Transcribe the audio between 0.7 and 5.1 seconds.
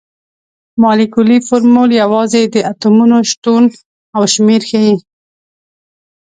مالیکولي فورمول یوازې د اتومونو شتون او شمیر ښيي.